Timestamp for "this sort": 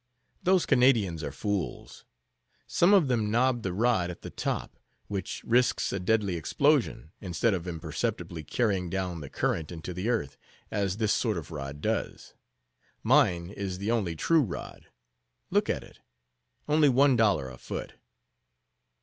10.97-11.37